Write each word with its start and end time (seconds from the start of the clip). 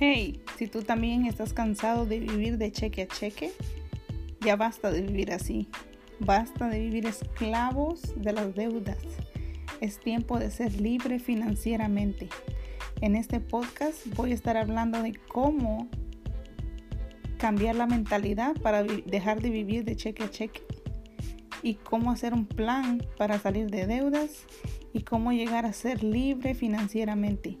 Hey, 0.00 0.40
si 0.56 0.68
tú 0.68 0.82
también 0.82 1.26
estás 1.26 1.52
cansado 1.52 2.06
de 2.06 2.20
vivir 2.20 2.56
de 2.56 2.70
cheque 2.70 3.02
a 3.02 3.08
cheque, 3.08 3.50
ya 4.40 4.54
basta 4.54 4.92
de 4.92 5.02
vivir 5.02 5.32
así. 5.32 5.66
Basta 6.20 6.68
de 6.68 6.78
vivir 6.78 7.04
esclavos 7.04 8.14
de 8.14 8.32
las 8.32 8.54
deudas. 8.54 8.96
Es 9.80 9.98
tiempo 9.98 10.38
de 10.38 10.52
ser 10.52 10.80
libre 10.80 11.18
financieramente. 11.18 12.28
En 13.00 13.16
este 13.16 13.40
podcast 13.40 14.06
voy 14.14 14.30
a 14.30 14.34
estar 14.34 14.56
hablando 14.56 15.02
de 15.02 15.14
cómo 15.14 15.88
cambiar 17.36 17.74
la 17.74 17.88
mentalidad 17.88 18.54
para 18.62 18.84
dejar 18.84 19.42
de 19.42 19.50
vivir 19.50 19.84
de 19.84 19.96
cheque 19.96 20.22
a 20.22 20.30
cheque 20.30 20.62
y 21.60 21.74
cómo 21.74 22.12
hacer 22.12 22.34
un 22.34 22.46
plan 22.46 23.04
para 23.16 23.40
salir 23.40 23.68
de 23.68 23.88
deudas 23.88 24.46
y 24.92 25.02
cómo 25.02 25.32
llegar 25.32 25.66
a 25.66 25.72
ser 25.72 26.04
libre 26.04 26.54
financieramente. 26.54 27.58